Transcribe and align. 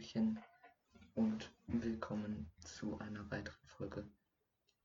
Hallöchen 0.00 0.38
und 1.14 1.52
willkommen 1.66 2.50
zu 2.64 2.98
einer 3.00 3.30
weiteren 3.30 3.66
Folge 3.66 4.10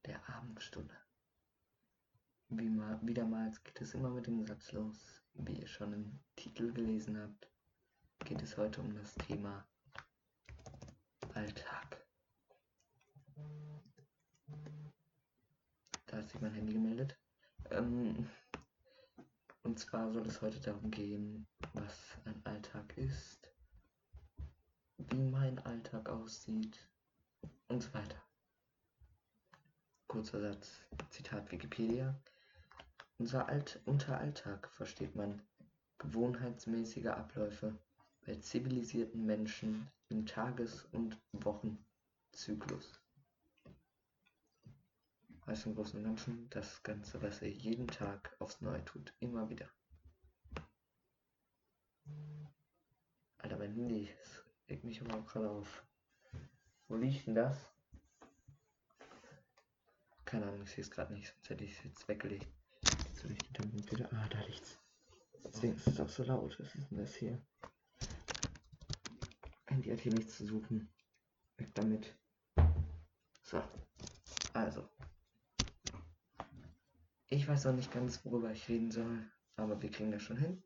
der 0.06 0.20
Abendstunde. 0.28 0.94
Wie 2.50 2.68
mal, 2.68 3.00
wiedermals 3.02 3.64
geht 3.64 3.80
es 3.80 3.94
immer 3.94 4.10
mit 4.10 4.28
dem 4.28 4.46
Satz 4.46 4.74
los. 4.74 5.24
Wie 5.36 5.62
ihr 5.62 5.68
schon 5.68 5.94
im 5.94 6.20
Titel 6.36 6.74
gelesen 6.74 7.18
habt, 7.18 7.50
geht 8.26 8.42
es 8.42 8.58
heute 8.58 8.82
um 8.82 8.94
das 8.94 9.16
Thema 9.16 9.66
Alltag. 11.34 12.06
Da 16.08 16.18
hat 16.18 16.30
sich 16.30 16.42
mein 16.42 16.54
Handy 16.54 16.74
gemeldet. 16.74 17.18
Ähm, 17.70 18.30
und 19.64 19.80
zwar 19.80 20.12
soll 20.12 20.28
es 20.28 20.42
heute 20.42 20.60
darum 20.60 20.92
gehen, 20.92 21.48
was 21.74 22.18
ein 22.26 22.46
Alltag 22.46 22.98
ist, 22.98 23.55
wie 25.16 25.24
mein 25.24 25.60
Alltag 25.60 26.10
aussieht 26.10 26.78
und 27.70 27.82
so 27.82 27.94
weiter. 27.94 28.22
Kurzer 30.08 30.42
Satz, 30.42 30.82
Zitat 31.10 31.50
Wikipedia. 31.54 32.20
Unser 33.18 33.48
Alt 33.48 33.80
unter 33.86 34.18
Alltag 34.18 34.70
versteht 34.74 35.16
man 35.16 35.42
gewohnheitsmäßige 36.00 37.08
Abläufe 37.08 37.78
bei 38.26 38.36
zivilisierten 38.36 39.26
Menschen 39.26 39.88
im 40.10 40.26
Tages- 40.26 40.84
und 40.92 41.18
Wochenzyklus. 41.32 43.02
Heißt 45.46 45.66
im 45.66 45.76
Großen 45.76 45.98
und 46.00 46.06
Ganzen 46.06 46.50
das 46.50 46.84
Ganze, 46.84 47.22
was 47.22 47.42
er 47.42 47.50
jeden 47.50 47.88
Tag 47.88 48.36
aufs 48.40 48.60
Neue 48.60 48.84
tut, 48.84 49.14
immer 49.22 49.50
wieder. 49.50 49.70
Alter, 53.38 53.58
mein 53.58 53.74
Handy, 53.74 54.10
das 54.20 54.45
regt 54.70 54.84
mich 54.84 55.02
aber 55.02 55.18
auch 55.18 55.26
gerade 55.26 55.50
auf. 55.50 55.84
Wo 56.88 56.96
liegt 56.96 57.28
denn 57.28 57.36
das? 57.36 57.58
Keine 60.26 60.48
Ahnung, 60.48 60.64
ich 60.64 60.72
sehe 60.72 60.84
es 60.84 60.92
gerade 60.92 61.14
nicht, 61.14 61.28
sonst 61.28 61.50
hätte 61.50 61.64
ich 61.64 61.78
es 61.78 61.84
jetzt 61.84 62.08
weggelegt. 62.08 62.48
Jetzt 62.84 63.18
soll 63.18 63.32
ich 63.32 63.40
die 63.40 63.54
dann 63.54 63.74
wieder. 63.74 64.10
Ah, 64.14 64.28
da 64.30 64.40
liegt's. 64.42 64.80
Deswegen 65.44 65.76
ist 65.76 65.88
es 65.88 66.00
auch 66.00 66.10
so 66.10 66.24
laut. 66.24 66.60
Was 66.60 66.76
ist 66.76 66.90
denn 66.90 66.98
das 66.98 67.16
hier? 67.16 67.42
Handy 69.68 69.90
hat 69.90 70.00
hier 70.00 70.14
nichts 70.14 70.38
zu 70.38 70.46
suchen. 70.46 70.90
Weg 71.58 71.74
damit. 71.76 72.16
So. 73.44 73.64
Also. 74.54 74.90
Ich 77.28 77.48
weiß 77.48 77.66
noch 77.66 77.74
nicht 77.74 77.92
ganz, 77.92 78.24
worüber 78.26 78.52
ich 78.52 78.68
reden 78.70 78.92
soll, 78.92 79.30
aber 79.56 79.82
wir 79.82 79.92
kriegen 79.92 80.12
das 80.12 80.22
schon 80.22 80.38
hin. 80.38 80.64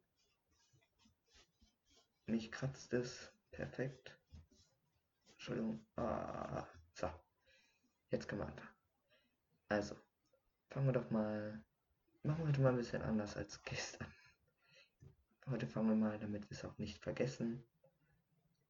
Mich 2.27 2.51
kratzt 2.51 2.93
es. 2.93 3.31
Perfekt. 3.59 4.17
Entschuldigung. 5.33 5.85
Ah, 5.97 6.65
so. 6.93 7.09
Jetzt 8.09 8.25
können 8.29 8.39
wir 8.39 8.47
anfangen. 8.47 8.73
Also, 9.67 9.97
fangen 10.69 10.85
wir 10.85 10.93
doch 10.93 11.11
mal. 11.11 11.61
Machen 12.23 12.39
wir 12.39 12.47
heute 12.47 12.61
mal 12.61 12.69
ein 12.69 12.77
bisschen 12.77 13.01
anders 13.01 13.35
als 13.35 13.61
gestern. 13.63 14.07
Heute 15.45 15.67
fangen 15.67 15.89
wir 15.89 15.95
mal, 15.97 16.17
damit 16.17 16.49
wir 16.49 16.55
es 16.55 16.63
auch 16.63 16.77
nicht 16.77 16.99
vergessen, 16.99 17.61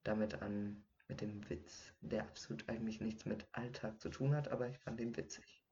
damit 0.04 0.42
an 0.42 0.84
mit 1.08 1.22
dem 1.22 1.48
Witz, 1.52 1.94
der 2.02 2.24
absolut 2.24 2.68
eigentlich 2.68 3.00
nichts 3.00 3.26
mit 3.26 3.48
Alltag 3.52 4.02
zu 4.02 4.10
tun 4.10 4.34
hat, 4.34 4.48
aber 4.48 4.70
ich 4.70 4.80
fand 4.80 5.00
den 5.00 5.16
witzig. 5.16 5.64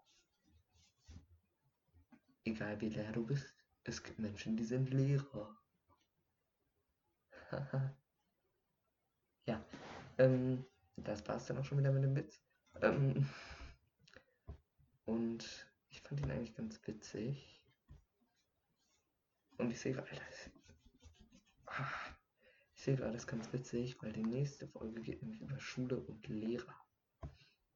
Egal 2.44 2.80
wie 2.82 2.90
leer 2.90 3.12
du 3.14 3.26
bist, 3.26 3.52
es 3.84 4.04
gibt 4.04 4.20
Menschen, 4.20 4.58
die 4.58 4.64
sind 4.66 4.94
Lehrer. 4.94 5.58
ja, 7.52 7.98
ähm, 10.18 10.66
das 10.96 11.28
war 11.28 11.38
es 11.38 11.46
dann 11.46 11.58
auch 11.58 11.66
schon 11.66 11.78
wieder 11.78 11.92
mit 11.92 12.04
dem 12.04 12.16
Witz. 12.16 12.42
Ähm, 12.82 13.28
und 15.06 15.68
ich 15.90 16.02
fand 16.02 16.22
ihn 16.22 16.32
eigentlich 16.32 16.56
ganz 16.56 16.80
witzig. 16.88 17.62
Und 19.58 19.72
ich 19.72 19.80
sehe 19.80 19.94
gerade, 19.94 20.10
ah, 21.66 21.90
ich 22.76 22.84
sehe 22.84 22.96
gerade, 22.96 23.14
das 23.14 23.24
ist 23.24 23.28
ganz 23.28 23.52
witzig, 23.54 24.02
weil 24.02 24.14
die 24.14 24.24
nächste 24.24 24.68
Folge 24.68 25.02
geht 25.02 25.22
nämlich 25.22 25.42
über 25.42 25.60
Schule 25.60 25.98
und 25.98 26.28
Lehrer. 26.28 26.76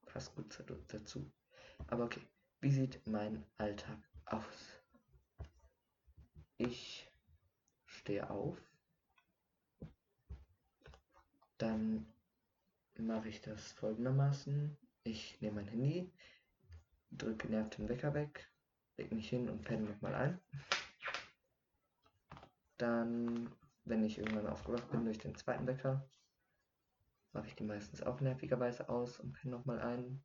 Passt 0.05 0.35
gut 0.35 0.63
dazu. 0.89 1.31
Aber 1.87 2.05
okay, 2.05 2.21
wie 2.59 2.71
sieht 2.71 3.05
mein 3.07 3.45
Alltag 3.57 3.97
aus? 4.25 4.83
Ich 6.57 7.09
stehe 7.85 8.29
auf, 8.29 8.61
dann 11.57 12.05
mache 13.05 13.29
ich 13.29 13.41
das 13.41 13.71
folgendermaßen. 13.73 14.77
Ich 15.03 15.41
nehme 15.41 15.55
mein 15.55 15.67
Handy, 15.67 16.13
drücke 17.09 17.47
genervt 17.47 17.77
den 17.77 17.89
Wecker 17.89 18.13
weg, 18.13 18.51
leg 18.97 19.11
mich 19.11 19.29
hin 19.29 19.49
und 19.49 19.63
penne 19.63 19.89
nochmal 19.89 20.15
ein. 20.15 20.39
Dann, 22.77 23.51
wenn 23.85 24.03
ich 24.03 24.17
irgendwann 24.17 24.47
aufgewacht 24.47 24.89
bin 24.91 25.05
durch 25.05 25.17
den 25.17 25.35
zweiten 25.35 25.67
Wecker, 25.67 26.07
mache 27.33 27.47
ich 27.47 27.55
die 27.55 27.63
meistens 27.63 28.03
auch 28.03 28.19
nervigerweise 28.21 28.89
aus 28.89 29.19
und 29.19 29.33
penne 29.33 29.55
nochmal 29.55 29.79
ein. 29.79 30.23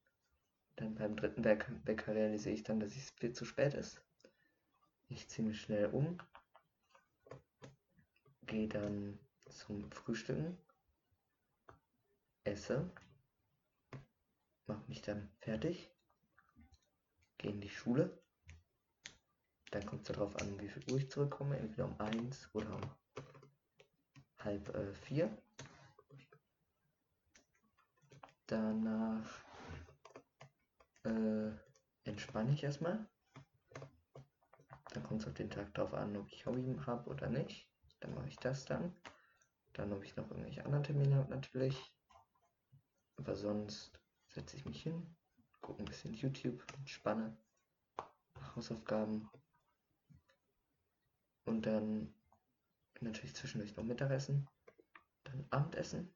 Dann 0.77 0.95
beim 0.95 1.17
dritten 1.17 1.45
Wecker 1.45 2.15
realisiere 2.15 2.55
ich 2.55 2.63
dann, 2.63 2.81
dass 2.81 2.97
es 2.97 3.11
viel 3.11 3.33
zu 3.33 3.45
spät 3.45 3.75
ist. 3.75 4.03
Ich 5.09 5.29
ziehe 5.29 5.47
mich 5.47 5.61
schnell 5.61 5.87
um, 5.87 6.19
gehe 8.43 8.69
dann 8.69 9.19
zum 9.47 9.91
Frühstücken, 9.93 10.59
esse, 12.47 12.91
mache 14.67 14.85
mich 14.89 15.03
dann 15.03 15.31
fertig, 15.39 15.91
gehe 17.39 17.51
in 17.51 17.61
die 17.61 17.69
Schule. 17.69 18.23
Dann 19.71 19.85
kommt 19.85 20.09
es 20.09 20.15
darauf 20.15 20.37
an, 20.37 20.61
wie 20.61 20.69
viel 20.69 20.83
Uhr 20.91 20.99
ich 20.99 21.11
zurückkomme, 21.11 21.59
entweder 21.59 21.87
um 21.87 22.01
1 22.01 22.55
oder 22.55 22.75
um 22.77 22.91
halb 24.39 24.75
äh, 24.75 24.95
4. 24.95 25.37
Danach 28.47 29.29
äh, 31.05 31.51
entspanne 32.05 32.53
ich 32.53 32.63
erstmal. 32.63 33.07
Dann 34.95 35.03
kommt 35.03 35.21
es 35.21 35.27
auf 35.27 35.35
den 35.35 35.51
Tag 35.51 35.75
darauf 35.75 35.95
an, 35.95 36.17
ob 36.17 36.31
ich 36.31 36.47
Hobby 36.47 36.63
habe 36.87 37.11
oder 37.11 37.29
nicht. 37.29 37.69
Dann 38.01 38.15
mache 38.15 38.29
ich 38.29 38.37
das 38.37 38.65
dann. 38.65 38.95
Dann, 39.73 39.93
ob 39.93 40.05
ich 40.05 40.17
noch 40.17 40.31
irgendwelche 40.31 40.65
anderen 40.65 40.85
Termine 40.85 41.17
habe, 41.17 41.31
natürlich. 41.31 41.96
Aber 43.17 43.35
sonst 43.35 43.99
setze 44.29 44.57
ich 44.57 44.65
mich 44.65 44.83
hin, 44.83 45.15
gucke 45.61 45.83
ein 45.83 45.87
bisschen 45.87 46.15
YouTube, 46.15 46.65
entspanne, 46.79 47.37
Hausaufgaben. 48.55 49.29
Und 51.45 51.63
dann 51.67 52.15
natürlich 53.01 53.35
zwischendurch 53.35 53.77
noch 53.77 53.85
Mittagessen. 53.85 54.49
Dann 55.25 55.47
Abendessen. 55.51 56.13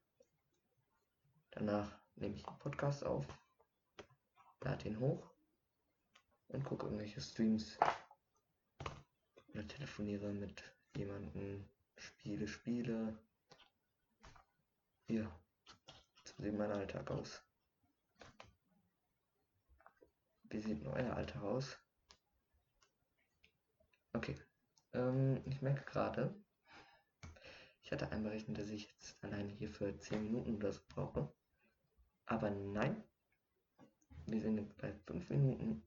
Danach 1.51 1.99
nehme 2.15 2.35
ich 2.35 2.43
den 2.43 2.59
Podcast 2.59 3.03
auf, 3.03 3.25
lade 4.61 4.87
ihn 4.87 4.99
hoch 4.99 5.29
und 6.47 6.63
gucke 6.63 6.85
irgendwelche 6.85 7.19
Streams 7.19 7.77
oder 9.49 9.67
telefoniere 9.67 10.31
mit 10.31 10.63
jemandem, 10.95 11.67
spiele 11.97 12.47
Spiele. 12.47 13.17
Ja, 15.07 15.29
sieht 16.41 16.57
mein 16.57 16.71
Alltag 16.71 17.09
aus. 17.11 17.43
Wie 20.43 20.59
sieht 20.59 20.85
euer 20.85 21.15
Alltag 21.15 21.41
aus? 21.43 21.77
Okay, 24.13 24.35
ähm, 24.93 25.41
ich 25.45 25.61
merke 25.61 25.85
gerade, 25.85 26.35
ich 27.81 27.91
hatte 27.91 28.11
einberechnet, 28.11 28.57
dass 28.57 28.69
ich 28.69 28.87
jetzt 28.89 29.23
alleine 29.23 29.51
hier 29.53 29.69
für 29.69 29.97
10 29.97 30.23
Minuten 30.23 30.55
oder 30.55 30.73
so 30.73 30.81
brauche. 30.89 31.33
Aber 32.25 32.49
nein, 32.49 33.01
wir 34.25 34.41
sind 34.41 34.57
jetzt 34.57 34.77
bei 34.77 34.93
5 35.05 35.29
Minuten 35.29 35.83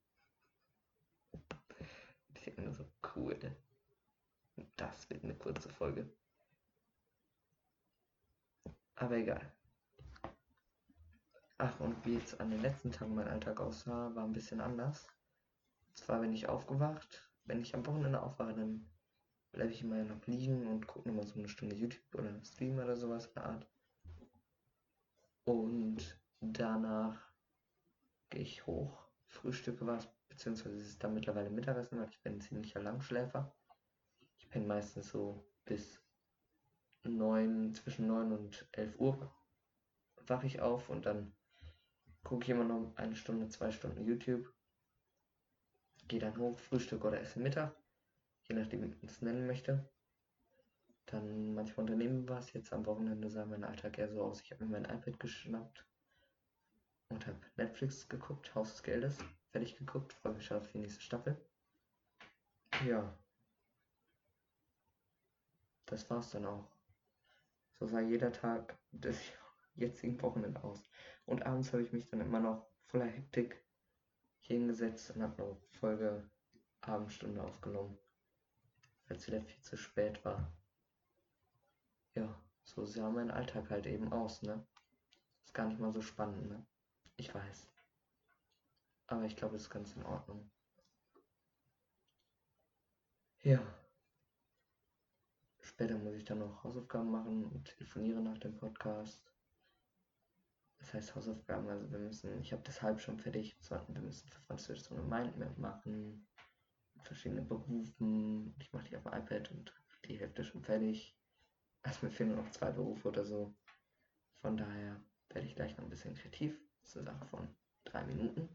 ich 2.44 2.44
denke 2.44 2.62
mir 2.62 2.74
so, 2.74 2.84
cool. 3.16 3.38
Das 4.76 5.08
wird 5.08 5.24
eine 5.24 5.34
kurze 5.34 5.70
Folge. 5.70 6.10
Aber 8.96 9.16
egal. 9.16 9.50
Ach, 11.66 11.81
und 11.81 12.05
wie 12.05 12.16
jetzt 12.16 12.38
an 12.43 12.50
den 12.50 12.61
letzten 12.61 12.93
Tagen 12.93 13.14
mein 13.14 13.26
Alltag 13.26 13.58
aussah, 13.58 14.14
war 14.14 14.25
ein 14.25 14.34
bisschen 14.34 14.61
anders. 14.61 15.08
Zwar 15.94 16.20
bin 16.20 16.34
ich 16.34 16.46
aufgewacht, 16.46 17.26
wenn 17.46 17.62
ich 17.62 17.75
am 17.75 17.87
Wochenende 17.87 18.20
aufwache, 18.20 18.52
dann 18.52 18.87
bleibe 19.50 19.72
ich 19.72 19.81
immer 19.81 20.05
noch 20.05 20.26
liegen 20.26 20.66
und 20.66 20.87
gucke 20.87 21.08
nochmal 21.08 21.26
so 21.26 21.38
eine 21.38 21.49
Stunde 21.49 21.75
YouTube 21.75 22.14
oder 22.16 22.38
Stream 22.44 22.78
oder 22.78 22.99
sowas 22.99 23.28
in 23.28 23.32
der 23.37 23.46
Art. 23.46 23.66
Und 25.44 26.20
danach 26.43 27.32
gehe 28.28 28.43
ich 28.43 28.67
hoch, 28.67 29.08
frühstücke 29.25 29.87
was, 29.87 30.06
beziehungsweise 30.28 30.76
es 30.76 30.88
ist 30.88 31.02
dann 31.02 31.14
mittlerweile 31.14 31.49
Mittagessen, 31.49 31.99
weil 31.99 32.10
ich 32.10 32.20
bin 32.20 32.34
ein 32.34 32.40
ziemlicher 32.43 32.82
Langschläfer. 32.82 33.56
Ich 34.37 34.50
bin 34.50 34.67
meistens 34.67 35.08
so 35.08 35.50
bis 35.64 35.99
9, 37.05 37.72
zwischen 37.72 38.06
9 38.06 38.32
und 38.32 38.69
11 38.72 39.00
Uhr. 39.00 39.34
wache 40.26 40.46
ich 40.46 40.60
auf 40.60 40.90
und 40.90 41.06
dann 41.06 41.34
gucke 42.24 42.50
immer 42.50 42.64
noch 42.64 42.96
eine 42.96 43.14
Stunde, 43.14 43.48
zwei 43.48 43.70
Stunden 43.70 44.04
YouTube. 44.04 44.52
Gehe 46.08 46.20
dann 46.20 46.36
hoch, 46.36 46.58
Frühstück 46.58 47.04
oder 47.04 47.20
esse 47.20 47.38
Mittag, 47.38 47.74
je 48.48 48.56
nachdem, 48.56 48.82
wie 48.82 48.88
man 48.88 48.98
es 49.04 49.22
nennen 49.22 49.46
möchte. 49.46 49.88
Dann 51.06 51.54
manchmal 51.54 51.84
unternehmen 51.84 52.28
was. 52.28 52.52
Jetzt 52.52 52.72
am 52.72 52.86
Wochenende 52.86 53.30
sah 53.30 53.44
mein 53.44 53.64
Alltag 53.64 53.98
eher 53.98 54.08
so 54.08 54.22
aus. 54.22 54.40
Ich 54.40 54.50
habe 54.50 54.64
mir 54.64 54.80
mein 54.80 54.84
iPad 54.84 55.20
geschnappt 55.20 55.86
und 57.10 57.26
habe 57.26 57.38
Netflix 57.56 58.08
geguckt, 58.08 58.54
Haus 58.54 58.72
des 58.72 58.82
Geldes, 58.82 59.18
fertig 59.52 59.76
geguckt, 59.76 60.12
freue 60.14 60.32
mich 60.32 60.46
schon 60.46 60.58
auf 60.58 60.70
die 60.72 60.78
nächste 60.78 61.02
Staffel. 61.02 61.36
Ja. 62.86 63.16
Das 65.86 66.08
war's 66.10 66.30
dann 66.30 66.46
auch. 66.46 66.68
So 67.78 67.86
sah 67.86 68.00
jeder 68.00 68.32
Tag 68.32 68.76
des 68.92 69.18
jetzigen 69.74 70.20
Wochenende 70.22 70.62
aus. 70.62 70.82
Und 71.26 71.44
abends 71.44 71.72
habe 71.72 71.82
ich 71.82 71.92
mich 71.92 72.06
dann 72.08 72.20
immer 72.20 72.40
noch 72.40 72.66
voller 72.86 73.06
Hektik 73.06 73.62
hingesetzt 74.40 75.10
und 75.10 75.22
habe 75.22 75.42
eine 75.42 75.56
Folge 75.78 76.30
Abendstunde 76.82 77.42
aufgenommen, 77.42 77.98
weil 79.08 79.16
es 79.16 79.26
wieder 79.26 79.40
viel 79.40 79.62
zu 79.62 79.76
spät 79.76 80.24
war. 80.24 80.52
Ja, 82.14 82.40
so 82.62 82.84
sah 82.84 83.10
mein 83.10 83.30
Alltag 83.30 83.70
halt 83.70 83.86
eben 83.86 84.12
aus, 84.12 84.42
ne? 84.42 84.64
Ist 85.44 85.54
gar 85.54 85.66
nicht 85.66 85.80
mal 85.80 85.92
so 85.92 86.02
spannend, 86.02 86.48
ne? 86.48 86.64
Ich 87.16 87.34
weiß. 87.34 87.68
Aber 89.06 89.24
ich 89.24 89.36
glaube, 89.36 89.56
es 89.56 89.62
ist 89.62 89.70
ganz 89.70 89.94
in 89.96 90.04
Ordnung. 90.04 90.50
Ja. 93.42 93.60
Später 95.60 95.98
muss 95.98 96.14
ich 96.14 96.24
dann 96.24 96.38
noch 96.38 96.64
Hausaufgaben 96.64 97.10
machen 97.10 97.44
und 97.46 97.64
telefoniere 97.64 98.20
nach 98.20 98.38
dem 98.38 98.56
Podcast. 98.56 99.33
Das 100.78 100.92
heißt 100.92 101.14
Hausaufgaben, 101.14 101.68
also 101.68 101.90
wir 101.90 101.98
müssen, 101.98 102.40
ich 102.40 102.52
habe 102.52 102.62
das 102.62 102.82
halb 102.82 103.00
schon 103.00 103.18
fertig, 103.18 103.56
wir 103.68 104.00
müssen 104.02 104.28
für 104.28 104.40
Französisch 104.40 104.84
so 104.84 104.94
eine 104.94 105.04
Mindmap 105.04 105.56
machen, 105.56 106.26
mit 106.94 107.06
verschiedenen 107.06 107.46
Berufen. 107.46 108.54
Ich 108.58 108.72
mache 108.72 108.84
die 108.88 108.96
auf 108.96 109.06
iPad 109.06 109.50
und 109.50 109.74
die 110.06 110.18
Hälfte 110.18 110.44
schon 110.44 110.62
fertig. 110.62 111.16
Also 111.82 112.06
mir 112.06 112.12
fehlen 112.12 112.36
noch 112.36 112.50
zwei 112.50 112.70
Berufe 112.70 113.08
oder 113.08 113.24
so. 113.24 113.54
Von 114.40 114.56
daher 114.56 115.00
werde 115.30 115.46
ich 115.46 115.54
gleich 115.54 115.76
noch 115.76 115.84
ein 115.84 115.90
bisschen 115.90 116.14
kreativ. 116.14 116.58
Das 116.80 116.90
ist 116.90 116.96
eine 116.98 117.06
Sache 117.06 117.26
von 117.26 117.48
drei 117.84 118.04
Minuten. 118.04 118.48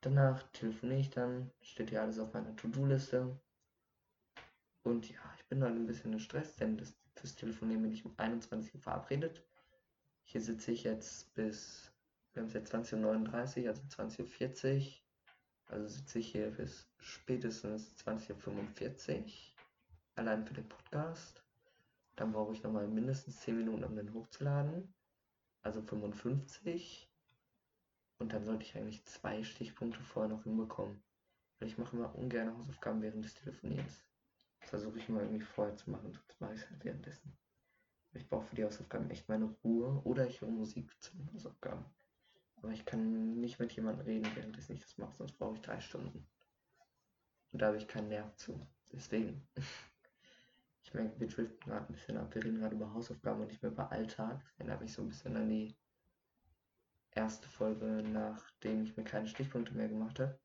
Danach 0.00 0.42
telefoniere 0.52 1.00
ich 1.00 1.10
dann, 1.10 1.50
steht 1.60 1.90
hier 1.90 2.02
alles 2.02 2.18
auf 2.18 2.32
meiner 2.32 2.54
To-Do-Liste. 2.56 3.38
Und 4.82 5.10
ja, 5.10 5.34
ich 5.36 5.46
bin 5.48 5.60
dann 5.60 5.74
ein 5.74 5.86
bisschen 5.86 6.12
in 6.12 6.20
Stress, 6.20 6.54
denn 6.56 6.76
das, 6.76 6.96
fürs 7.16 7.34
Telefonieren 7.34 7.82
bin 7.82 7.92
ich 7.92 8.04
um 8.04 8.14
21 8.16 8.74
Uhr 8.74 8.80
verabredet. 8.80 9.44
Hier 10.28 10.40
sitze 10.40 10.72
ich 10.72 10.82
jetzt 10.82 11.32
bis, 11.34 11.92
wir 12.32 12.42
haben 12.42 12.48
es 12.48 12.54
jetzt 12.54 12.74
20.39 12.74 13.62
Uhr, 13.62 13.68
also 13.68 13.82
20.40 13.82 14.76
Uhr. 14.76 14.92
Also 15.68 15.86
sitze 15.86 16.18
ich 16.18 16.32
hier 16.32 16.50
bis 16.50 16.88
spätestens 16.98 17.94
20.45 18.04 19.18
Uhr. 19.18 19.24
Allein 20.16 20.44
für 20.44 20.54
den 20.54 20.68
Podcast. 20.68 21.44
Dann 22.16 22.32
brauche 22.32 22.52
ich 22.52 22.62
nochmal 22.64 22.88
mindestens 22.88 23.40
10 23.42 23.56
Minuten, 23.56 23.84
um 23.84 23.94
den 23.94 24.12
hochzuladen. 24.12 24.92
Also 25.62 25.80
55. 25.80 27.08
Und 28.18 28.32
dann 28.32 28.44
sollte 28.44 28.64
ich 28.64 28.76
eigentlich 28.76 29.04
zwei 29.04 29.44
Stichpunkte 29.44 30.00
vorher 30.02 30.34
noch 30.34 30.42
hinbekommen. 30.42 31.00
Weil 31.60 31.68
ich 31.68 31.78
mache 31.78 31.96
immer 31.96 32.12
ungern 32.16 32.56
Hausaufgaben 32.58 33.00
während 33.00 33.24
des 33.24 33.34
Telefonierens. 33.34 34.04
Das 34.58 34.70
versuche 34.70 34.98
ich 34.98 35.08
immer 35.08 35.20
irgendwie 35.20 35.44
vorher 35.44 35.76
zu 35.76 35.88
machen, 35.88 36.12
sonst 36.12 36.40
mache 36.40 36.54
ich 36.54 36.62
es 36.62 36.68
halt 36.68 36.84
währenddessen. 36.84 37.38
Ich 38.16 38.28
brauche 38.28 38.46
für 38.46 38.56
die 38.56 38.64
Hausaufgaben 38.64 39.10
echt 39.10 39.28
meine 39.28 39.54
Ruhe 39.62 40.00
oder 40.04 40.26
ich 40.26 40.40
höre 40.40 40.48
Musik 40.48 40.90
zu 41.00 41.16
den 41.16 41.32
Hausaufgaben. 41.32 41.84
Aber 42.56 42.72
ich 42.72 42.84
kann 42.84 43.40
nicht 43.40 43.58
mit 43.58 43.72
jemandem 43.72 44.06
reden, 44.06 44.30
während 44.34 44.58
ich 44.58 44.80
das 44.80 44.98
mache, 44.98 45.14
sonst 45.14 45.38
brauche 45.38 45.54
ich 45.54 45.60
drei 45.60 45.80
Stunden. 45.80 46.26
Und 47.52 47.62
da 47.62 47.66
habe 47.66 47.76
ich 47.76 47.86
keinen 47.86 48.08
Nerv 48.08 48.34
zu. 48.36 48.66
Deswegen. 48.92 49.46
Ich 50.82 50.94
merke, 50.94 51.18
wir 51.18 51.26
driften 51.26 51.58
gerade 51.68 51.84
ein 51.84 51.92
bisschen 51.92 52.16
ab. 52.16 52.32
Wir 52.32 52.44
reden 52.44 52.60
gerade 52.60 52.76
über 52.76 52.94
Hausaufgaben 52.94 53.40
und 53.40 53.48
nicht 53.48 53.60
mehr 53.60 53.72
über 53.72 53.90
Alltag. 53.90 54.40
Das 54.40 54.58
erinnert 54.60 54.80
mich 54.80 54.92
so 54.92 55.02
ein 55.02 55.08
bisschen 55.08 55.36
an 55.36 55.48
die 55.48 55.76
erste 57.10 57.48
Folge, 57.48 58.04
nachdem 58.04 58.84
ich 58.84 58.96
mir 58.96 59.02
keine 59.02 59.26
Stichpunkte 59.26 59.74
mehr 59.74 59.88
gemacht 59.88 60.20
habe. 60.20 60.38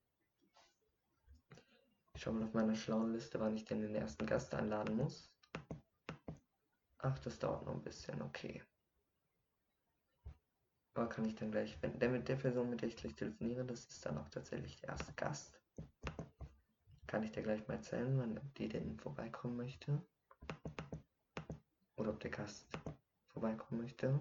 Ich 2.15 2.21
schaue 2.24 2.33
mal 2.33 2.45
auf 2.45 2.56
meiner 2.56 2.74
schlauen 2.74 3.13
Liste, 3.13 3.39
wann 3.39 3.56
ich 3.56 3.65
denn 3.65 3.81
den 3.81 3.94
ersten 3.94 4.25
Gast 4.25 4.56
einladen 4.56 4.97
muss. 4.97 5.31
Ach, 7.03 7.18
das 7.19 7.39
dauert 7.39 7.65
noch 7.65 7.74
ein 7.74 7.81
bisschen, 7.81 8.21
okay. 8.21 8.62
Aber 10.94 11.09
kann 11.09 11.25
ich 11.25 11.36
dann 11.36 11.51
gleich, 11.51 11.81
wenn 11.81 11.98
der 11.98 12.09
mit 12.09 12.27
der 12.27 12.36
Person, 12.36 12.69
mit 12.69 12.81
der 12.81 12.89
ich 12.89 12.98
gleich 12.98 13.15
telefoniere, 13.15 13.65
das 13.65 13.86
ist 13.86 14.06
dann 14.06 14.18
auch 14.18 14.30
tatsächlich 14.30 14.80
der 14.81 14.89
erste 14.89 15.13
Gast. 15.13 15.59
Kann 17.07 17.24
ich 17.24 17.31
dir 17.31 17.44
gleich 17.44 17.68
mal 17.68 17.75
erzählen, 17.75 18.18
wann 18.19 18.39
die 18.57 18.68
denn 18.68 19.00
vorbeikommen 19.00 19.57
möchte 19.57 20.01
oder 21.95 22.12
ob 22.12 22.19
der 22.19 22.31
Gast 22.31 22.68
vorbeikommen 23.30 23.81
möchte. 23.81 24.19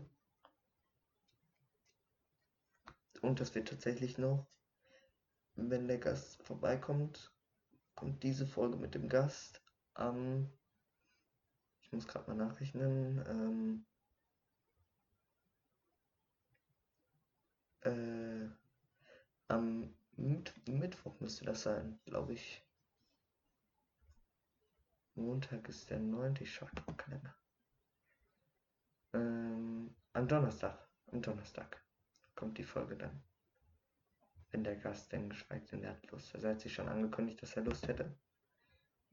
Und 3.21 3.41
das 3.41 3.55
wird 3.55 3.69
tatsächlich 3.69 4.17
noch, 4.17 4.47
wenn 5.55 5.87
der 5.87 5.99
Gast 5.99 6.43
vorbeikommt, 6.43 7.31
kommt 7.95 8.23
diese 8.23 8.47
Folge 8.47 8.77
mit 8.77 8.95
dem 8.95 9.09
Gast 9.09 9.61
am, 9.95 10.51
ich 11.91 11.97
muss 11.97 12.07
gerade 12.07 12.31
mal 12.31 12.37
nachrechnen, 12.47 13.25
ähm, 13.27 13.85
äh, 17.81 18.49
am 19.49 19.93
Mitt 20.17 20.55
Mittwoch 20.69 21.19
müsste 21.19 21.45
das 21.45 21.63
sein, 21.63 21.99
glaube 22.05 22.35
ich. 22.35 22.65
Montag 25.17 25.69
ist 25.69 25.91
der 25.91 25.99
9. 25.99 26.37
Ich 26.41 26.55
schaue 26.55 26.71
im 26.87 26.97
Kalender. 26.97 27.35
Ähm, 29.13 29.93
am 30.13 30.29
Donnerstag. 30.29 30.79
Am 31.11 31.21
Donnerstag 31.21 31.83
kommt 32.37 32.57
die 32.59 32.65
Folge 32.65 32.97
dann. 32.97 33.21
Wenn 34.53 34.63
der 34.63 34.77
Gast 34.77 35.11
denn 35.11 35.29
geschweigt, 35.29 35.73
denn 35.73 35.81
der 35.81 35.91
hat 35.91 36.11
Lust. 36.13 36.33
Also 36.35 36.47
er 36.47 36.55
hat 36.55 36.61
sich 36.61 36.73
schon 36.73 36.89
angekündigt, 36.89 37.43
dass 37.43 37.57
er 37.57 37.65
Lust 37.65 37.89
hätte. 37.89 38.15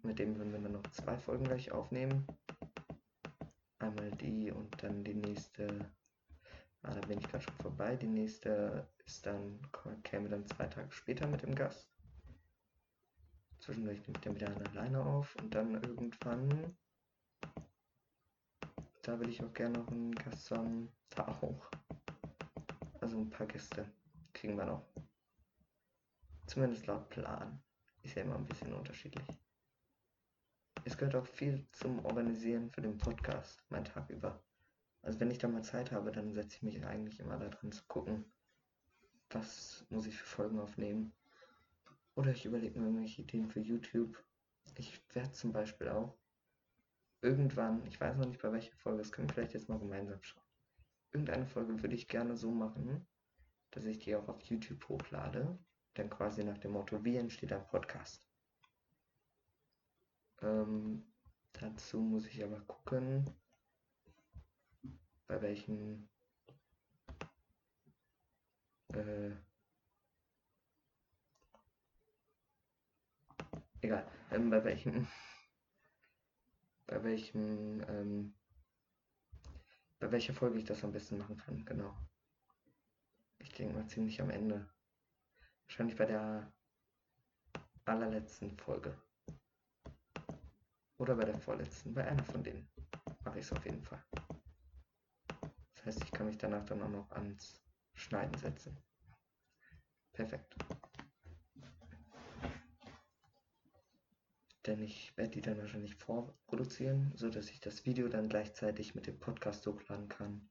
Mit 0.04 0.20
dem 0.20 0.38
würden 0.38 0.52
wir 0.52 0.60
dann 0.60 0.74
noch 0.74 0.92
zwei 0.92 1.18
Folgen 1.18 1.46
gleich 1.46 1.72
aufnehmen. 1.72 2.28
Einmal 3.88 4.12
die 4.12 4.52
und 4.52 4.84
dann 4.84 5.04
die 5.04 5.14
nächste. 5.14 5.92
Ah, 6.84 6.94
da 6.94 7.02
bin 7.08 7.20
ich 7.20 7.28
gerade 7.28 7.44
schon 7.44 7.56
vorbei. 7.56 7.96
Die 7.96 8.08
nächste 8.08 8.88
ist 9.06 9.26
dann, 9.26 9.60
käme 10.04 10.30
dann 10.30 10.46
zwei 10.46 10.68
Tage 10.68 10.92
später 10.92 11.28
mit 11.28 11.42
dem 11.42 11.56
Gast. 11.56 11.90
Zwischendurch 13.60 14.06
nimmt 14.06 14.26
er 14.26 14.36
wieder 14.36 14.56
alleine 14.56 15.04
auf 15.04 15.36
und 15.38 15.54
dann 15.56 15.82
irgendwann 15.84 16.76
da 19.08 19.18
will 19.22 19.30
ich 19.30 19.42
auch 19.42 19.54
gerne 19.54 19.80
noch 19.80 19.88
einen 19.88 20.14
Gast 20.14 20.52
haben. 20.52 20.92
Da 21.16 21.26
auch. 21.30 21.72
Also 23.00 23.18
ein 23.18 23.30
paar 23.30 23.48
Gäste 23.48 23.90
kriegen 24.34 24.58
wir 24.58 24.66
noch. 24.66 24.86
Zumindest 26.46 26.88
laut 26.88 27.08
Plan. 27.08 27.64
Ist 28.04 28.16
ja 28.16 28.24
immer 28.24 28.36
ein 28.36 28.46
bisschen 28.46 28.74
unterschiedlich. 28.74 29.26
Es 30.88 30.98
gehört 30.98 31.16
auch 31.16 31.28
viel 31.28 31.68
zum 31.74 32.06
Organisieren 32.06 32.72
für 32.72 32.80
den 32.80 32.98
Podcast, 32.98 33.62
mein 33.68 33.84
Tag 33.84 34.10
über. 34.10 34.42
Also 35.02 35.20
wenn 35.20 35.30
ich 35.30 35.38
da 35.38 35.50
mal 35.50 35.62
Zeit 35.62 35.92
habe, 35.92 36.14
dann 36.14 36.32
setze 36.32 36.56
ich 36.56 36.64
mich 36.64 36.86
eigentlich 36.86 37.20
immer 37.20 37.38
daran 37.38 37.74
zu 37.74 37.84
gucken, 37.88 38.24
was 39.30 39.86
muss 39.90 40.08
ich 40.08 40.16
für 40.16 40.26
Folgen 40.26 40.60
aufnehmen. 40.60 41.12
Oder 42.16 42.32
ich 42.32 42.46
überlege 42.46 42.80
mir 42.80 42.86
irgendwelche 42.86 43.22
Ideen 43.22 43.50
für 43.50 43.60
YouTube. 43.60 44.18
Ich 44.78 45.04
werde 45.14 45.34
zum 45.34 45.52
Beispiel 45.52 45.90
auch 45.90 46.18
irgendwann, 47.22 47.86
ich 47.86 48.00
weiß 48.00 48.16
noch 48.16 48.26
nicht 48.26 48.42
bei 48.42 48.54
welcher 48.54 48.78
Folge, 48.78 49.00
das 49.00 49.12
können 49.12 49.28
wir 49.28 49.34
vielleicht 49.34 49.56
jetzt 49.56 49.68
mal 49.68 49.80
gemeinsam 49.80 50.24
schauen. 50.24 50.46
Irgendeine 51.12 51.48
Folge 51.48 51.82
würde 51.84 51.96
ich 51.96 52.08
gerne 52.08 52.38
so 52.38 52.50
machen, 52.50 53.06
dass 53.72 53.84
ich 53.84 54.00
die 54.00 54.16
auch 54.16 54.30
auf 54.30 54.42
YouTube 54.44 54.88
hochlade. 54.88 55.60
Dann 55.96 56.10
quasi 56.10 56.46
nach 56.46 56.60
dem 56.60 56.72
Motto, 56.72 57.04
wie 57.04 57.18
entsteht 57.18 57.52
ein 57.52 57.68
Podcast? 57.68 58.27
Ähm, 60.42 61.04
dazu 61.54 62.00
muss 62.00 62.28
ich 62.28 62.44
aber 62.44 62.60
gucken, 62.62 63.26
bei 65.28 65.42
welchen 65.42 66.10
äh, 68.94 69.32
egal, 73.82 74.06
ähm, 74.32 74.50
bei 74.50 74.64
welchen 74.64 75.08
bei 76.88 77.04
welchem, 77.04 77.82
ähm, 77.88 78.34
bei 80.00 80.12
welcher 80.12 80.34
Folge 80.34 80.60
ich 80.60 80.66
das 80.66 80.84
am 80.84 80.92
besten 80.92 81.18
machen 81.18 81.38
kann, 81.38 81.66
genau. 81.66 81.96
Ich 83.40 83.52
denke 83.54 83.76
mal 83.76 83.88
ziemlich 83.88 84.22
am 84.22 84.30
Ende. 84.30 84.68
Wahrscheinlich 85.68 85.98
bei 85.98 86.06
der 86.06 86.52
allerletzten 87.86 88.58
Folge. 88.58 88.98
Oder 90.98 91.16
bei 91.16 91.26
der 91.26 91.40
vorletzten. 91.40 91.94
Bei 91.94 92.06
einer 92.06 92.24
von 92.24 92.44
denen 92.44 92.68
mache 93.24 93.40
ich 93.40 93.46
es 93.46 93.52
auf 93.52 93.64
jeden 93.66 93.84
Fall. 93.84 94.04
Das 95.76 95.86
heißt, 95.86 96.04
ich 96.04 96.12
kann 96.12 96.26
mich 96.26 96.38
danach 96.38 96.66
dann 96.66 96.82
auch 96.82 96.90
noch 96.90 97.12
ans 97.12 97.62
Schneiden 97.94 98.38
setzen. 98.38 98.78
Perfekt. 100.14 100.56
Denn 104.66 104.82
ich 104.82 105.16
werde 105.16 105.32
die 105.32 105.42
dann 105.42 105.60
wahrscheinlich 105.60 105.96
vorproduzieren, 105.96 107.14
sodass 107.16 107.50
ich 107.50 107.62
das 107.62 107.86
Video 107.86 108.10
dann 108.10 108.28
gleichzeitig 108.28 108.96
mit 108.96 109.08
dem 109.08 109.18
Podcast 109.18 109.66
hochladen 109.66 110.10
kann. 110.10 110.50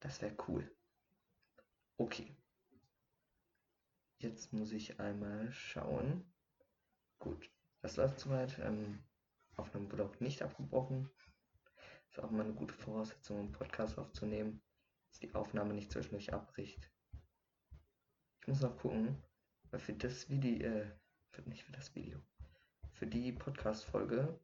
Das 0.00 0.20
wäre 0.22 0.34
cool. 0.48 0.68
Okay. 1.96 2.36
Jetzt 4.18 4.52
muss 4.52 4.72
ich 4.72 4.98
einmal 4.98 5.52
schauen. 5.52 6.24
Gut, 7.20 7.48
das 7.80 7.96
läuft 7.96 8.18
soweit. 8.18 8.58
Ähm, 8.58 9.04
Aufnahme 9.56 9.90
wurde 9.90 10.04
auch 10.04 10.20
nicht 10.20 10.42
abgebrochen. 10.42 11.10
Ist 12.10 12.20
auch 12.20 12.30
mal 12.30 12.44
eine 12.44 12.54
gute 12.54 12.74
Voraussetzung, 12.74 13.36
um 13.36 13.42
einen 13.44 13.52
Podcast 13.52 13.98
aufzunehmen, 13.98 14.62
dass 15.08 15.20
die 15.20 15.34
Aufnahme 15.34 15.74
nicht 15.74 15.90
zwischendurch 15.90 16.32
abbricht. 16.32 16.90
Ich 18.40 18.48
muss 18.48 18.60
noch 18.60 18.76
gucken, 18.76 19.22
weil 19.70 19.80
für 19.80 19.94
das 19.94 20.28
Video, 20.28 20.68
äh, 20.68 20.90
für, 21.30 21.42
nicht 21.48 21.64
für 21.64 21.72
das 21.72 21.94
Video, 21.94 22.20
für 22.92 23.06
die 23.06 23.32
Podcast-Folge 23.32 24.38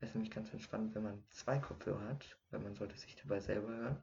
ist 0.00 0.14
nämlich 0.14 0.30
ganz 0.30 0.52
entspannt, 0.52 0.94
wenn 0.94 1.04
man 1.04 1.24
zwei 1.30 1.58
Kopfhörer 1.58 2.08
hat, 2.08 2.38
weil 2.50 2.60
man 2.60 2.74
sollte 2.74 2.96
sich 2.98 3.16
dabei 3.16 3.40
selber 3.40 3.68
hören. 3.68 4.02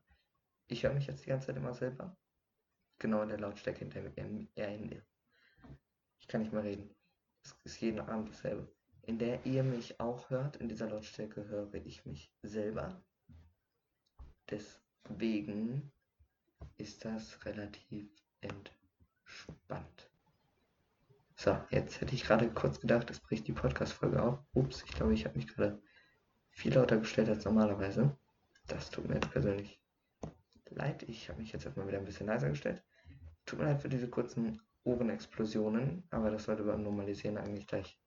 Ich 0.67 0.83
höre 0.83 0.93
mich 0.93 1.07
jetzt 1.07 1.25
die 1.25 1.29
ganze 1.29 1.47
Zeit 1.47 1.57
immer 1.57 1.73
selber. 1.73 2.17
Genau 2.97 3.21
in 3.21 3.29
der 3.29 3.39
Lautstärke, 3.39 3.83
in 3.83 3.89
der, 3.89 4.17
in, 4.17 5.01
ich 6.17 6.27
kann 6.27 6.41
nicht 6.41 6.53
mehr 6.53 6.63
reden. 6.63 6.95
Es 7.43 7.55
ist 7.63 7.81
jeden 7.81 7.99
Abend 7.99 8.29
dasselbe. 8.29 8.73
In 9.03 9.17
der 9.17 9.45
ihr 9.45 9.63
mich 9.63 9.99
auch 9.99 10.29
hört, 10.29 10.57
in 10.57 10.69
dieser 10.69 10.89
Lautstärke 10.89 11.47
höre 11.47 11.73
ich 11.73 12.05
mich 12.05 12.31
selber. 12.43 13.03
Deswegen 14.49 15.91
ist 16.77 17.03
das 17.05 17.43
relativ 17.45 18.09
entspannt. 18.41 20.09
So, 21.35 21.57
jetzt 21.71 22.01
hätte 22.01 22.13
ich 22.13 22.23
gerade 22.23 22.51
kurz 22.51 22.79
gedacht, 22.79 23.09
es 23.09 23.19
bricht 23.19 23.47
die 23.47 23.53
Podcast-Folge 23.53 24.21
auf. 24.21 24.39
Ups, 24.53 24.83
ich 24.83 24.91
glaube, 24.91 25.13
ich 25.13 25.25
habe 25.25 25.37
mich 25.37 25.47
gerade 25.47 25.81
viel 26.49 26.73
lauter 26.73 26.97
gestellt 26.97 27.29
als 27.29 27.45
normalerweise. 27.45 28.15
Das 28.67 28.91
tut 28.91 29.07
mir 29.07 29.15
jetzt 29.15 29.31
persönlich 29.31 29.81
leid. 30.69 31.03
Ich 31.03 31.29
habe 31.29 31.41
mich 31.41 31.51
jetzt 31.51 31.65
erstmal 31.65 31.87
wieder 31.87 31.97
ein 31.97 32.05
bisschen 32.05 32.27
leiser 32.27 32.49
gestellt. 32.49 32.83
Tut 33.45 33.59
mir 33.59 33.65
leid 33.65 33.81
für 33.81 33.89
diese 33.89 34.09
kurzen 34.09 34.61
Ohrenexplosionen, 34.83 36.03
aber 36.11 36.29
das 36.29 36.43
sollte 36.43 36.63
beim 36.63 36.83
Normalisieren 36.83 37.37
eigentlich 37.37 37.67
gleich. 37.67 37.99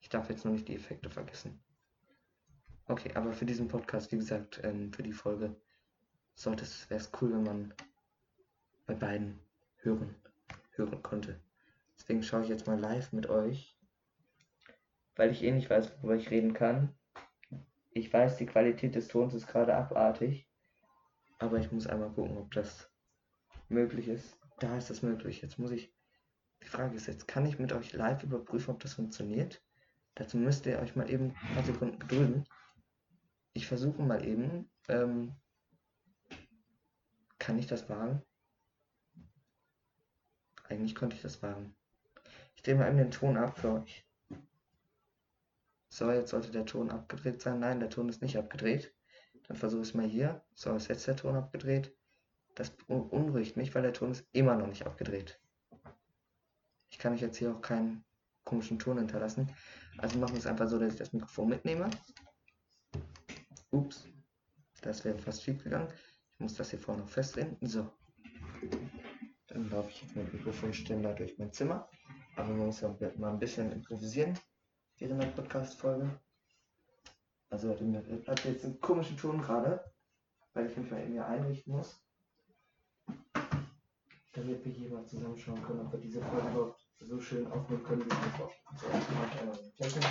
Ich 0.00 0.08
darf 0.08 0.28
jetzt 0.28 0.44
nur 0.44 0.54
nicht 0.54 0.68
die 0.68 0.74
Effekte 0.74 1.10
vergessen. 1.10 1.62
Okay, 2.86 3.12
aber 3.14 3.32
für 3.32 3.44
diesen 3.44 3.68
Podcast, 3.68 4.10
wie 4.10 4.16
gesagt, 4.16 4.60
ähm, 4.64 4.92
für 4.92 5.02
die 5.02 5.12
Folge, 5.12 5.54
sollte 6.34 6.64
es, 6.64 6.88
wäre 6.90 7.00
es 7.00 7.10
cool, 7.20 7.32
wenn 7.32 7.42
man 7.42 7.74
bei 8.86 8.94
beiden 8.94 9.38
hören, 9.76 10.14
hören 10.72 11.02
konnte. 11.02 11.40
Deswegen 11.96 12.22
schaue 12.22 12.42
ich 12.42 12.48
jetzt 12.48 12.66
mal 12.66 12.78
live 12.78 13.12
mit 13.12 13.28
euch, 13.28 13.78
weil 15.16 15.30
ich 15.30 15.42
eh 15.42 15.52
nicht 15.52 15.70
weiß, 15.70 15.92
worüber 15.98 16.16
ich 16.16 16.30
reden 16.30 16.54
kann. 16.54 16.96
Ich 17.90 18.12
weiß, 18.12 18.38
die 18.38 18.46
Qualität 18.46 18.94
des 18.94 19.08
Tons 19.08 19.34
ist 19.34 19.46
gerade 19.46 19.74
abartig, 19.74 20.48
aber 21.38 21.58
ich 21.58 21.70
muss 21.70 21.86
einmal 21.86 22.10
gucken, 22.10 22.38
ob 22.38 22.52
das 22.52 22.90
möglich 23.68 24.08
ist 24.08 24.40
da 24.62 24.76
ist 24.76 24.90
das 24.90 25.02
möglich. 25.02 25.42
Jetzt 25.42 25.58
muss 25.58 25.70
ich, 25.70 25.92
die 26.62 26.68
Frage 26.68 26.94
ist 26.94 27.06
jetzt, 27.06 27.26
kann 27.26 27.46
ich 27.46 27.58
mit 27.58 27.72
euch 27.72 27.92
live 27.92 28.22
überprüfen, 28.22 28.74
ob 28.74 28.80
das 28.80 28.94
funktioniert? 28.94 29.62
Dazu 30.20 30.36
müsst 30.36 30.66
ihr 30.66 30.78
euch 30.78 30.96
mal 30.96 31.08
eben 31.08 31.30
ein 31.30 31.54
paar 31.54 31.64
Sekunden 31.64 31.98
gedulden. 31.98 32.44
Ich 33.54 33.66
versuche 33.66 34.02
mal 34.02 34.22
eben, 34.22 34.70
ähm, 34.86 35.34
kann 37.38 37.58
ich 37.58 37.66
das 37.66 37.88
wagen? 37.88 38.20
Eigentlich 40.64 40.94
konnte 40.94 41.16
ich 41.16 41.22
das 41.22 41.42
wagen. 41.42 41.74
Ich 42.54 42.62
drehe 42.62 42.74
mal 42.74 42.88
eben 42.88 42.98
den 42.98 43.10
Ton 43.10 43.38
ab 43.38 43.58
für 43.58 43.72
euch. 43.80 44.06
So, 45.88 46.12
jetzt 46.12 46.28
sollte 46.28 46.50
der 46.50 46.66
Ton 46.66 46.90
abgedreht 46.90 47.40
sein. 47.40 47.58
Nein, 47.58 47.80
der 47.80 47.88
Ton 47.88 48.10
ist 48.10 48.20
nicht 48.20 48.36
abgedreht. 48.36 48.94
Dann 49.48 49.56
versuche 49.56 49.80
ich 49.80 49.88
es 49.88 49.94
mal 49.94 50.06
hier. 50.06 50.44
So, 50.54 50.76
ist 50.76 50.88
jetzt 50.88 51.06
der 51.06 51.16
Ton 51.16 51.34
abgedreht. 51.34 51.96
Das 52.56 52.68
beunruhigt 52.68 53.56
mich, 53.56 53.74
weil 53.74 53.82
der 53.82 53.94
Ton 53.94 54.10
ist 54.10 54.28
immer 54.32 54.54
noch 54.56 54.66
nicht 54.66 54.84
abgedreht. 54.84 55.40
Ich 56.90 56.98
kann 56.98 57.14
euch 57.14 57.22
jetzt 57.22 57.38
hier 57.38 57.56
auch 57.56 57.62
keinen 57.62 58.04
komischen 58.44 58.78
Ton 58.78 58.98
hinterlassen. 58.98 59.50
Also 59.98 60.18
machen 60.18 60.32
wir 60.32 60.38
es 60.38 60.46
einfach 60.46 60.68
so, 60.68 60.78
dass 60.78 60.92
ich 60.92 60.98
das 60.98 61.12
Mikrofon 61.12 61.48
mitnehme. 61.48 61.90
Ups, 63.70 64.08
das 64.82 65.04
wäre 65.04 65.18
fast 65.18 65.42
schief 65.42 65.62
gegangen. 65.62 65.88
Ich 66.32 66.40
muss 66.40 66.54
das 66.54 66.70
hier 66.70 66.78
vorne 66.78 67.02
noch 67.02 67.08
festdrehen. 67.08 67.56
So. 67.60 67.90
Dann 69.48 69.70
laufe 69.70 69.90
ich 69.90 70.02
jetzt 70.02 70.16
mit 70.16 70.26
dem 70.28 70.36
Mikrofonständer 70.38 71.14
durch 71.14 71.38
mein 71.38 71.52
Zimmer. 71.52 71.88
Aber 72.36 72.48
man 72.50 72.66
muss 72.66 72.80
ja 72.80 72.96
mal 73.16 73.32
ein 73.32 73.38
bisschen 73.38 73.70
improvisieren 73.72 74.38
während 74.98 75.22
der 75.22 75.28
Podcast-Folge. 75.28 76.20
Also, 77.50 77.70
habt 78.26 78.44
jetzt 78.44 78.64
einen 78.64 78.80
komischen 78.80 79.16
Ton 79.16 79.42
gerade, 79.42 79.84
weil 80.54 80.70
ich 80.70 80.76
mich 80.76 80.90
mal 80.90 81.00
irgendwie 81.00 81.20
einrichten 81.20 81.72
muss 81.72 82.00
damit 84.32 84.64
wir 84.64 84.72
hier 84.72 84.90
mal 84.90 85.06
zusammenschauen 85.06 85.62
können, 85.62 85.80
ob 85.80 85.92
wir 85.92 86.00
diese 86.00 86.22
Folge 86.22 86.48
überhaupt 86.48 86.79
so 87.00 87.20
schön 87.20 87.50
aufnehmen 87.50 87.82
können, 87.82 88.04
wie 88.04 88.10
wir 88.10 88.16
uns 88.16 88.36
vorstellen. 88.36 88.76
So, 88.76 88.86
ich 88.86 89.14
mache 89.14 89.40
einmal 89.40 89.56
den 89.56 89.74
Technik 89.76 90.04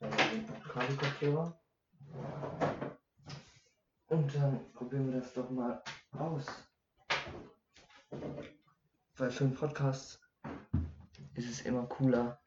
dann 0.00 0.10
den 0.10 0.62
Kabelkopfhörer. 0.62 1.60
Und 4.08 4.34
dann 4.34 4.72
probieren 4.72 5.12
wir 5.12 5.20
das 5.20 5.32
doch 5.32 5.50
mal 5.50 5.82
aus. 6.12 6.46
Weil 9.16 9.30
für 9.30 9.44
einen 9.44 9.54
Podcast 9.54 10.20
ist 11.34 11.50
es 11.50 11.60
immer 11.62 11.86
cooler, 11.86 12.38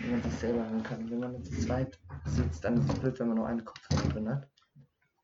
wenn 0.00 0.12
man 0.12 0.22
sich 0.22 0.34
selber 0.34 0.68
hören 0.68 0.82
kann. 0.82 1.10
Wenn 1.10 1.20
man 1.20 1.44
zu 1.44 1.52
zweit 1.60 1.98
sitzt, 2.24 2.64
dann 2.64 2.78
ist 2.78 2.92
es 2.92 2.98
blöd, 3.00 3.18
wenn 3.18 3.28
man 3.28 3.36
nur 3.36 3.46
einen 3.46 3.64
Kopfhörer 3.64 4.08
drin 4.08 4.28
hat 4.28 4.48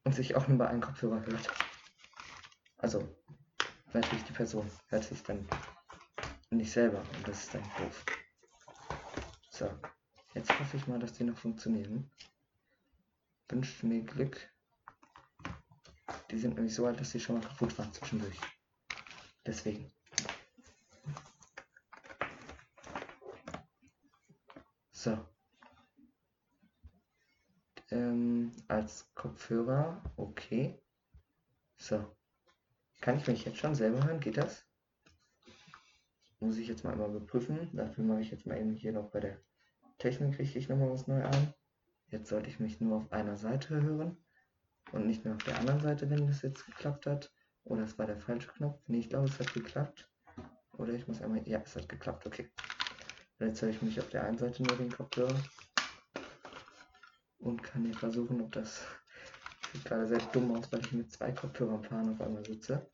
und 0.04 0.14
sich 0.14 0.34
auch 0.36 0.46
nur 0.48 0.58
bei 0.58 0.68
einem 0.68 0.80
Kopfhörer 0.80 1.24
hört. 1.26 1.50
Also, 2.78 3.08
natürlich 3.92 4.24
die 4.24 4.32
Person 4.32 4.70
hört 4.88 5.04
sich 5.04 5.22
dann 5.22 5.46
nicht 6.56 6.72
selber 6.72 7.00
und 7.00 7.28
das 7.28 7.44
ist 7.44 7.54
dann 7.54 7.62
doof. 7.78 8.04
So, 9.50 9.70
jetzt 10.34 10.58
hoffe 10.58 10.76
ich 10.76 10.86
mal, 10.86 10.98
dass 10.98 11.12
die 11.12 11.24
noch 11.24 11.38
funktionieren. 11.38 12.10
Wünscht 13.48 13.82
mir 13.82 14.02
Glück. 14.02 14.50
Die 16.30 16.38
sind 16.38 16.54
nämlich 16.54 16.74
so 16.74 16.86
alt, 16.86 16.98
dass 16.98 17.10
sie 17.10 17.20
schon 17.20 17.38
mal 17.38 17.46
kaputt 17.46 17.78
waren 17.78 17.92
zwischendurch. 17.92 18.36
Deswegen. 19.46 19.92
So. 24.90 25.18
Ähm, 27.90 28.50
als 28.66 29.12
Kopfhörer, 29.14 30.02
okay. 30.16 30.82
So. 31.76 32.16
Kann 33.00 33.18
ich 33.18 33.26
mich 33.26 33.44
jetzt 33.44 33.58
schon 33.58 33.74
selber 33.74 34.02
hören? 34.02 34.20
Geht 34.20 34.38
das? 34.38 34.63
Muss 36.44 36.58
ich 36.58 36.68
jetzt 36.68 36.84
mal 36.84 36.92
einmal 36.92 37.08
überprüfen. 37.08 37.70
Dafür 37.72 38.04
mache 38.04 38.20
ich 38.20 38.30
jetzt 38.30 38.44
mal 38.44 38.58
eben 38.58 38.74
hier 38.74 38.92
noch 38.92 39.10
bei 39.10 39.18
der 39.18 39.40
Technik 39.96 40.38
richtig 40.38 40.68
nochmal 40.68 40.90
was 40.90 41.06
neu 41.06 41.24
an. 41.24 41.54
Jetzt 42.08 42.28
sollte 42.28 42.50
ich 42.50 42.60
mich 42.60 42.82
nur 42.82 42.98
auf 42.98 43.10
einer 43.12 43.38
Seite 43.38 43.80
hören 43.80 44.18
und 44.92 45.06
nicht 45.06 45.24
mehr 45.24 45.34
auf 45.34 45.42
der 45.42 45.58
anderen 45.58 45.80
Seite, 45.80 46.10
wenn 46.10 46.26
das 46.26 46.42
jetzt 46.42 46.66
geklappt 46.66 47.06
hat. 47.06 47.32
Oder 47.64 47.84
es 47.84 47.98
war 47.98 48.06
der 48.06 48.18
falsche 48.18 48.48
Knopf. 48.48 48.78
Nee, 48.88 48.98
ich 48.98 49.08
glaube, 49.08 49.26
es 49.26 49.40
hat 49.40 49.54
geklappt. 49.54 50.06
Oder 50.72 50.92
ich 50.92 51.08
muss 51.08 51.22
einmal. 51.22 51.48
Ja, 51.48 51.62
es 51.64 51.76
hat 51.76 51.88
geklappt, 51.88 52.26
okay. 52.26 52.50
jetzt 53.40 53.62
höre 53.62 53.70
ich 53.70 53.80
mich 53.80 53.98
auf 53.98 54.10
der 54.10 54.24
einen 54.24 54.36
Seite 54.36 54.62
nur 54.62 54.76
den 54.76 54.92
Kopfhörer. 54.92 55.42
Und 57.38 57.62
kann 57.62 57.86
hier 57.86 57.94
versuchen, 57.94 58.42
ob 58.42 58.52
das 58.52 58.84
sieht 59.72 59.86
gerade 59.86 60.06
sehr 60.06 60.18
dumm 60.18 60.54
aus, 60.54 60.70
weil 60.70 60.80
ich 60.80 60.92
mit 60.92 61.10
zwei 61.10 61.32
Kopfhörern 61.32 61.82
fahren 61.82 62.12
auf 62.12 62.20
einmal 62.20 62.44
sitze. 62.44 62.86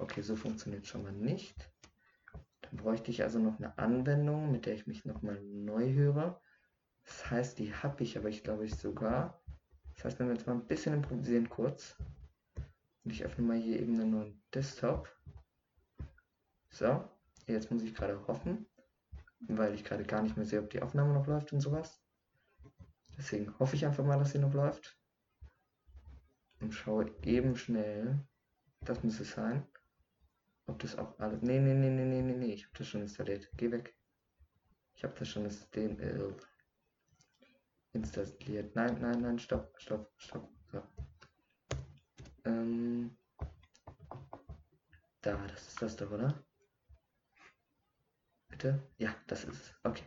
Okay, 0.00 0.20
so 0.20 0.34
funktioniert 0.34 0.84
schon 0.84 1.04
mal 1.04 1.12
nicht. 1.12 1.70
Dann 2.70 2.78
bräuchte 2.78 3.10
ich 3.10 3.22
also 3.22 3.38
noch 3.38 3.58
eine 3.58 3.76
Anwendung, 3.78 4.52
mit 4.52 4.66
der 4.66 4.74
ich 4.74 4.86
mich 4.86 5.04
nochmal 5.04 5.40
neu 5.42 5.92
höre. 5.92 6.40
Das 7.04 7.30
heißt, 7.30 7.58
die 7.58 7.74
habe 7.74 8.02
ich 8.02 8.18
aber, 8.18 8.28
ich 8.28 8.44
glaube 8.44 8.66
ich 8.66 8.74
sogar. 8.74 9.42
Das 9.94 10.04
heißt, 10.04 10.18
wenn 10.18 10.28
wir 10.28 10.34
jetzt 10.34 10.46
mal 10.46 10.54
ein 10.54 10.66
bisschen 10.66 10.94
improvisieren 10.94 11.48
kurz. 11.48 11.96
Und 13.04 13.12
ich 13.12 13.24
öffne 13.24 13.44
mal 13.44 13.56
hier 13.56 13.80
eben 13.80 13.98
einen 13.98 14.10
neuen 14.10 14.42
Desktop. 14.54 15.08
So, 16.70 17.08
jetzt 17.46 17.70
muss 17.70 17.82
ich 17.82 17.94
gerade 17.94 18.26
hoffen, 18.26 18.66
weil 19.40 19.74
ich 19.74 19.84
gerade 19.84 20.04
gar 20.04 20.22
nicht 20.22 20.36
mehr 20.36 20.44
sehe, 20.44 20.60
ob 20.60 20.70
die 20.70 20.82
Aufnahme 20.82 21.14
noch 21.14 21.26
läuft 21.26 21.52
und 21.52 21.60
sowas. 21.60 22.02
Deswegen 23.16 23.58
hoffe 23.58 23.76
ich 23.76 23.86
einfach 23.86 24.04
mal, 24.04 24.18
dass 24.18 24.32
sie 24.32 24.38
noch 24.38 24.52
läuft. 24.52 24.96
Und 26.60 26.72
schaue 26.72 27.10
eben 27.22 27.56
schnell, 27.56 28.20
das 28.80 29.02
muss 29.02 29.20
es 29.20 29.32
sein, 29.32 29.66
ob 30.68 30.78
das 30.80 30.96
auch 30.96 31.18
alles. 31.18 31.42
Nee, 31.42 31.58
nee, 31.58 31.74
nee, 31.74 31.90
nee, 31.90 32.04
nee, 32.04 32.22
nee, 32.22 32.36
nee. 32.36 32.52
Ich 32.54 32.64
habe 32.64 32.78
das 32.78 32.88
schon 32.88 33.02
installiert. 33.02 33.48
Geh 33.56 33.70
weg. 33.70 33.96
Ich 34.94 35.04
habe 35.04 35.14
das 35.18 35.28
schon 35.28 35.44
installiert. 35.44 36.00
Äh, 36.00 36.32
installiert. 37.92 38.74
Nein, 38.76 38.98
nein, 39.00 39.20
nein, 39.20 39.38
stopp, 39.38 39.74
stopp, 39.80 40.12
stopp. 40.18 40.48
So. 40.72 40.82
Ähm, 42.44 43.16
Da, 45.22 45.36
das 45.48 45.68
ist 45.68 45.82
das 45.82 45.96
doch, 45.96 46.10
oder? 46.10 46.42
Bitte? 48.48 48.82
Ja, 48.98 49.14
das 49.26 49.44
ist 49.44 49.60
es. 49.60 49.74
Okay. 49.82 50.04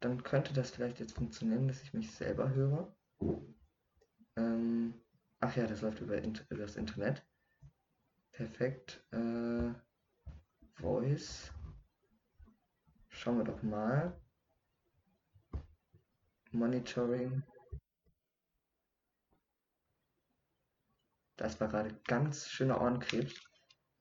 Dann 0.00 0.22
könnte 0.22 0.52
das 0.54 0.70
vielleicht 0.70 1.00
jetzt 1.00 1.14
funktionieren, 1.14 1.66
dass 1.66 1.82
ich 1.82 1.92
mich 1.94 2.10
selber 2.10 2.54
höre. 2.54 2.94
Ähm, 4.36 4.94
ach 5.40 5.56
ja, 5.56 5.66
das 5.66 5.80
läuft 5.80 6.00
über, 6.00 6.22
über 6.22 6.62
das 6.62 6.76
Internet. 6.76 7.22
Perfekt. 8.34 9.00
Äh, 9.12 9.72
Voice. 10.80 11.52
Schauen 13.08 13.38
wir 13.38 13.44
doch 13.44 13.62
mal. 13.62 14.20
Monitoring. 16.50 17.44
Das 21.36 21.60
war 21.60 21.68
gerade 21.68 21.94
ganz 22.06 22.48
schöner 22.48 22.80
Ohrenkrebs. 22.80 23.40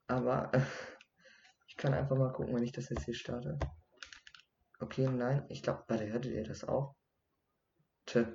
Aber 0.08 0.52
äh, 0.54 0.62
ich 1.68 1.78
kann 1.78 1.94
einfach 1.94 2.18
mal 2.18 2.34
gucken, 2.34 2.56
wenn 2.56 2.64
ich 2.64 2.72
das 2.72 2.90
jetzt 2.90 3.06
hier 3.06 3.14
starte. 3.14 3.60
Okay, 4.80 5.08
nein, 5.08 5.46
ich 5.50 5.62
glaube, 5.62 5.86
bei 5.88 5.98
der 5.98 6.12
hörtet 6.12 6.32
ihr 6.32 6.44
das 6.44 6.64
auch. 6.64 6.96
Tö. 8.08 8.26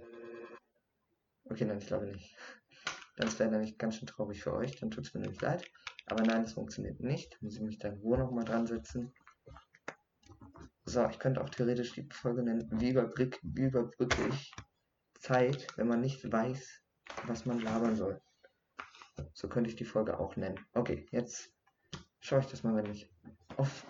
Okay, 1.45 1.65
nein, 1.65 1.79
ich 1.79 1.87
glaube 1.87 2.07
nicht. 2.07 2.37
Das 3.19 3.37
wäre 3.41 3.51
nämlich 3.51 3.79
ganz 3.79 3.97
schön 3.97 4.07
traurig 4.07 4.45
für 4.45 4.55
euch, 4.55 4.79
dann 4.79 4.93
tut 4.93 5.05
es 5.05 5.13
mir 5.13 5.21
nämlich 5.21 5.41
leid. 5.41 5.69
Aber 6.07 6.23
nein, 6.23 6.45
das 6.45 6.53
funktioniert 6.53 7.01
nicht. 7.01 7.43
Muss 7.43 7.57
ich 7.57 7.63
mich 7.63 7.79
da 7.79 7.89
in 7.89 7.99
Ruhe 7.99 8.17
nochmal 8.17 8.45
dran 8.45 8.67
setzen. 8.67 9.13
So, 10.85 11.05
ich 11.09 11.19
könnte 11.19 11.43
auch 11.43 11.51
theoretisch 11.51 11.93
die 11.95 12.09
Folge 12.13 12.45
nennen, 12.45 12.69
wie 12.81 12.91
überbrück, 12.91 13.41
überbrücke 13.43 14.29
ich 14.29 14.55
Zeit, 15.19 15.67
wenn 15.77 15.89
man 15.89 16.01
nicht 16.01 16.31
weiß, 16.31 16.81
was 17.27 17.45
man 17.45 17.59
labern 17.59 17.97
soll. 17.97 18.23
So 19.33 19.49
könnte 19.49 19.69
ich 19.69 19.77
die 19.77 19.85
Folge 19.85 20.19
auch 20.19 20.37
nennen. 20.37 20.65
Okay, 20.75 21.09
jetzt 21.11 21.53
schaue 22.21 22.39
ich 22.39 22.47
das 22.47 22.63
mal, 22.63 22.77
wenn 22.77 22.91
ich 22.93 23.13
off. 23.57 23.85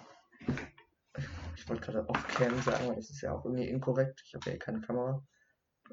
Ich 1.55 1.69
wollte 1.69 1.83
gerade 1.83 2.09
off-cam 2.09 2.63
sagen, 2.63 2.87
aber 2.87 2.95
das 2.95 3.11
ist 3.11 3.21
ja 3.21 3.33
auch 3.35 3.45
irgendwie 3.45 3.69
inkorrekt. 3.69 4.23
Ich 4.25 4.35
habe 4.35 4.49
ja 4.49 4.57
eh 4.57 4.59
keine 4.59 4.81
Kamera. 4.81 5.23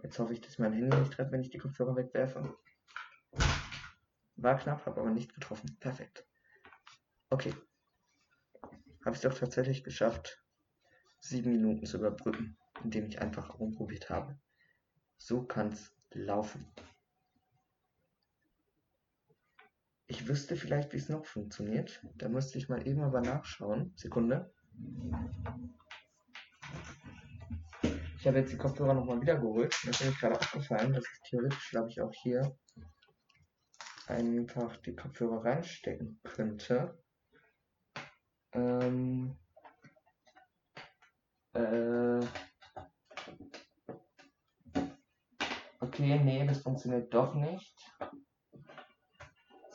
Jetzt 0.03 0.19
hoffe 0.19 0.31
ich, 0.31 0.39
dass 0.39 0.57
mein 0.57 0.71
Handy 0.71 0.95
nicht 0.97 1.11
trefft, 1.11 1.33
wenn 1.33 1.41
ich 1.41 1.49
die 1.49 1.57
Kopfhörer 1.57 1.97
wegwerfe. 1.97 2.55
War 4.45 4.59
knapp, 4.59 4.85
habe 4.85 5.01
aber 5.01 5.09
nicht 5.09 5.33
getroffen. 5.33 5.75
Perfekt. 5.79 6.23
Okay. 7.31 7.51
Habe 9.03 9.15
ich 9.15 9.15
es 9.15 9.21
doch 9.21 9.33
tatsächlich 9.33 9.83
geschafft, 9.83 10.45
sieben 11.19 11.51
Minuten 11.51 11.87
zu 11.87 11.97
überbrücken, 11.97 12.55
indem 12.83 13.07
ich 13.07 13.19
einfach 13.19 13.57
rumprobiert 13.57 14.11
habe. 14.11 14.37
So 15.17 15.41
kann 15.41 15.69
es 15.69 15.95
laufen. 16.11 16.63
Ich 20.05 20.27
wüsste 20.27 20.55
vielleicht, 20.55 20.93
wie 20.93 20.97
es 20.97 21.09
noch 21.09 21.25
funktioniert. 21.25 21.99
Da 22.13 22.29
müsste 22.29 22.59
ich 22.59 22.69
mal 22.69 22.87
eben 22.87 23.01
aber 23.01 23.21
nachschauen. 23.21 23.93
Sekunde. 23.95 24.53
Ich 28.19 28.27
habe 28.27 28.37
jetzt 28.37 28.53
die 28.53 28.57
Kopfhörer 28.57 28.93
nochmal 28.93 29.19
wieder 29.19 29.39
geholt. 29.39 29.75
Mir 29.83 29.89
ist 29.89 30.01
nämlich 30.01 30.19
gerade 30.19 30.35
aufgefallen, 30.35 30.93
dass 30.93 31.03
ich 31.03 31.29
theoretisch, 31.31 31.71
glaube 31.71 31.89
ich, 31.89 31.99
auch 31.99 32.13
hier 32.13 32.55
einfach 34.07 34.77
die 34.77 34.95
Kopfhörer 34.95 35.43
reinstecken 35.45 36.19
könnte. 36.23 36.97
Ähm, 38.53 39.37
äh, 41.53 42.19
okay, 45.79 46.19
nee, 46.19 46.45
das 46.45 46.61
funktioniert 46.61 47.13
doch 47.13 47.33
nicht. 47.35 47.75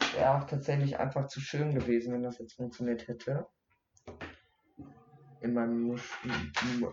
Es 0.01 0.15
wäre 0.15 0.35
auch 0.37 0.45
tatsächlich 0.45 0.99
einfach 0.99 1.27
zu 1.29 1.41
schön 1.41 1.75
gewesen, 1.75 2.13
wenn 2.13 2.23
das 2.23 2.39
jetzt 2.39 2.55
funktioniert 2.55 3.09
hätte. 3.09 3.47
In 5.41 5.55
meinem 5.55 5.89
Misch, 5.89 6.19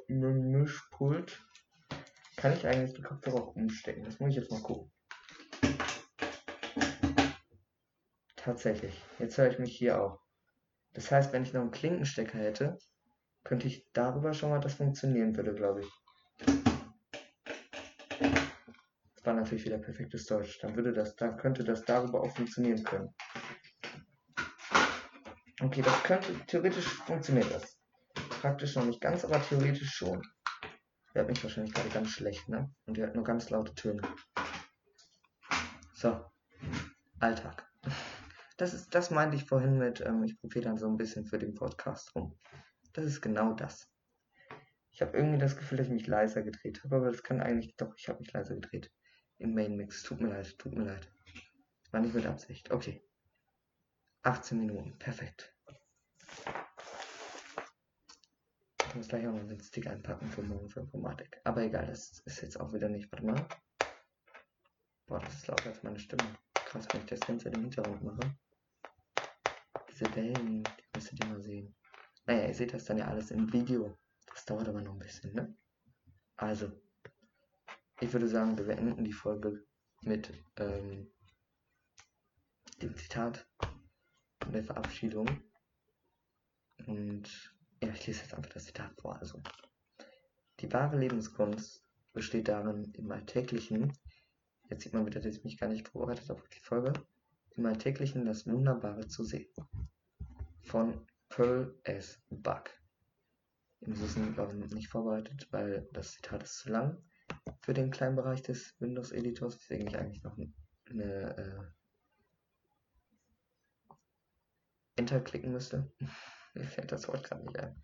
Mischpult 0.08 1.44
kann 2.38 2.54
ich 2.54 2.66
eigentlich 2.66 2.94
die 2.94 3.02
Kopfhörer 3.02 3.42
auch 3.44 3.56
umstecken. 3.56 4.04
Das 4.04 4.20
muss 4.20 4.30
ich 4.30 4.38
jetzt 4.38 4.52
mal 4.52 4.62
gucken. 4.62 4.92
Tatsächlich. 8.48 9.04
Jetzt 9.20 9.38
höre 9.38 9.50
ich 9.50 9.60
mich 9.60 9.76
hier 9.78 10.02
auch. 10.02 10.22
Das 10.94 11.12
heißt, 11.12 11.34
wenn 11.34 11.44
ich 11.44 11.52
noch 11.52 11.60
einen 11.60 11.72
Klinkenstecker 11.72 12.38
hätte, 12.38 12.78
könnte 13.44 13.68
ich 13.68 13.86
darüber 13.92 14.34
schon 14.34 14.52
mal, 14.52 14.62
das 14.62 14.76
funktionieren 14.76 15.36
würde, 15.36 15.54
glaube 15.54 15.82
ich. 15.82 15.92
Das 19.16 19.26
war 19.26 19.34
natürlich 19.34 19.66
wieder 19.66 19.80
perfektes 19.80 20.28
Deutsch. 20.28 20.60
Dann 20.62 20.78
würde 20.78 20.94
das, 20.94 21.18
dann 21.18 21.36
könnte 21.36 21.66
das 21.66 21.84
darüber 21.84 22.22
auch 22.22 22.34
funktionieren 22.34 22.82
können. 22.86 23.14
Okay, 25.62 25.82
das 25.82 26.04
könnte, 26.04 26.34
theoretisch 26.48 26.88
funktioniert 26.88 27.54
das. 27.54 27.78
Praktisch 28.40 28.78
noch 28.78 28.86
nicht 28.86 29.02
ganz, 29.02 29.26
aber 29.26 29.42
theoretisch 29.42 29.94
schon. 29.94 30.22
Der 31.14 31.24
hat 31.24 31.30
mich 31.30 31.44
wahrscheinlich 31.44 31.74
gerade 31.74 31.90
ganz 31.90 32.12
schlecht, 32.12 32.48
ne? 32.48 32.74
Und 32.86 32.96
der 32.96 33.08
hat 33.08 33.16
nur 33.16 33.26
ganz 33.26 33.50
laute 33.50 33.76
Töne. 33.76 34.04
So. 35.96 36.24
Alltag. 37.20 37.67
Das 38.58 38.74
ist, 38.74 38.94
das 38.96 39.12
meinte 39.12 39.38
ich 39.38 39.46
vorhin 39.46 39.78
mit, 39.78 40.02
ähm, 40.02 40.24
ich 40.24 40.40
probiere 40.40 40.66
dann 40.66 40.78
so 40.78 40.88
ein 40.88 40.98
bisschen 40.98 41.26
für 41.26 41.38
den 41.38 41.54
Podcast 41.54 42.14
rum. 42.16 42.38
Das 42.94 43.06
ist 43.06 43.22
genau 43.22 43.54
das. 43.54 43.88
Ich 44.92 45.02
habe 45.04 45.16
irgendwie 45.16 45.38
das 45.38 45.56
Gefühl, 45.56 45.78
dass 45.78 45.88
ich 45.88 45.94
mich 45.94 46.08
leiser 46.08 46.42
gedreht 46.42 46.84
habe, 46.84 46.96
aber 46.96 47.12
das 47.12 47.22
kann 47.22 47.40
eigentlich 47.40 47.76
doch, 47.76 47.94
ich 47.96 48.10
habe 48.10 48.20
mich 48.20 48.34
leiser 48.34 48.56
gedreht. 48.56 48.92
Im 49.38 49.54
Main 49.54 49.76
Mix. 49.78 50.02
Tut 50.02 50.20
mir 50.20 50.30
leid, 50.30 50.58
tut 50.58 50.74
mir 50.74 50.86
leid. 50.86 51.08
War 51.92 52.02
nicht 52.02 52.16
mit 52.16 52.26
Absicht. 52.26 52.72
Okay. 52.72 53.04
18 54.24 54.58
Minuten. 54.58 54.98
Perfekt. 54.98 55.56
Ich 58.88 58.96
muss 58.96 59.08
gleich 59.08 59.28
auch 59.28 59.34
noch 59.34 59.48
den 59.48 59.62
Stick 59.62 59.86
einpacken 59.86 60.28
für 60.32 60.42
morgen 60.42 60.68
für 60.68 60.80
Informatik. 60.80 61.40
Aber 61.44 61.62
egal, 61.62 61.86
das 61.86 62.20
ist 62.26 62.42
jetzt 62.42 62.60
auch 62.60 62.74
wieder 62.74 62.90
nicht. 62.90 63.12
Warte 63.12 63.26
mal. 63.26 63.48
Boah, 65.06 65.20
das 65.20 65.36
ist 65.36 65.48
lauter 65.48 65.70
als 65.70 65.84
meine 65.84 66.00
Stimme. 66.00 66.24
Krass, 66.56 66.88
wenn 66.92 67.02
ich 67.02 67.08
das 67.08 67.20
Ganze 67.20 67.50
im 67.50 67.62
Hintergrund 67.62 68.04
mache. 68.04 68.36
Diese 69.98 70.16
Wellen, 70.16 70.64
die 70.64 70.70
müsstet 70.94 71.24
ihr 71.24 71.30
mal 71.30 71.42
sehen. 71.42 71.76
Naja, 72.28 72.48
ihr 72.48 72.54
seht 72.54 72.72
das 72.72 72.86
dann 72.86 73.00
ja 73.00 73.08
alles 73.08 73.32
im 73.32 73.52
Video. 73.52 73.98
Das 74.28 74.46
dauert 74.46 74.68
aber 74.68 74.82
noch 74.82 74.94
ein 74.94 75.00
bisschen, 75.00 75.34
ne? 75.34 75.58
Also, 76.36 76.72
ich 78.00 78.14
würde 78.14 78.28
sagen, 78.28 78.56
wir 78.60 78.66
beenden 78.66 79.04
die 79.04 79.14
Folge 79.14 79.66
mit 80.04 80.32
ähm, 80.58 81.12
dem 82.80 82.96
Zitat 82.96 83.48
und 84.46 84.54
der 84.54 84.64
Verabschiedung. 84.64 85.28
Und 86.86 87.56
ja, 87.82 87.90
ich 87.90 88.06
lese 88.06 88.22
jetzt 88.22 88.36
einfach 88.36 88.52
das 88.52 88.66
Zitat 88.66 88.94
vor. 89.02 89.18
Also, 89.18 89.42
die 90.60 90.72
wahre 90.72 91.00
Lebenskunst 91.00 91.84
besteht 92.14 92.50
darin, 92.50 92.94
im 92.94 93.12
Alltäglichen, 93.12 93.94
jetzt 94.70 94.84
sieht 94.84 94.94
man 94.94 95.08
wieder, 95.08 95.22
dass 95.22 95.38
ich 95.38 95.44
mich 95.44 95.58
gar 95.58 95.70
nicht 95.70 95.88
vorbereitet 95.88 96.30
auf 96.30 96.48
die 96.50 96.60
Folge, 96.60 96.94
im 97.58 97.66
Alltäglichen 97.66 98.26
das 98.26 98.46
Wunderbare 98.46 99.08
zu 99.08 99.24
sehen. 99.24 99.52
Von 100.62 101.06
Pearl 101.30 101.78
S. 101.84 102.22
Buck. 102.30 102.70
Das 103.82 104.00
ist 104.00 104.16
glaube 104.34 104.58
ich, 104.58 104.74
nicht 104.74 104.90
vorbereitet, 104.90 105.48
weil 105.52 105.88
das 105.94 106.14
Zitat 106.14 106.44
ist 106.44 106.60
zu 106.60 106.70
lang 106.70 107.04
für 107.62 107.74
den 107.74 107.92
kleinen 107.92 108.16
Bereich 108.16 108.42
des 108.42 108.76
Windows-Editors, 108.80 109.56
weswegen 109.56 109.88
ich 109.88 109.98
eigentlich 109.98 110.24
noch 110.24 110.38
eine 110.90 111.38
äh, 111.38 111.64
Enter 114.96 115.20
klicken 115.22 115.52
müsste. 115.52 115.92
Mir 116.54 116.66
fällt 116.66 116.92
das 116.92 117.08
Wort 117.08 117.24
gerade 117.24 117.44
nicht 117.44 117.60
ein. 117.60 117.84